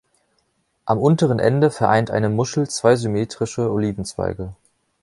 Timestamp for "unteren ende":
0.97-1.69